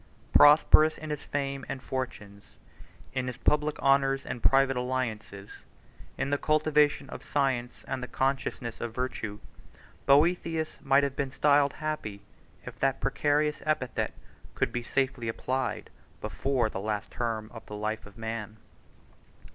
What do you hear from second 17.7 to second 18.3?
life of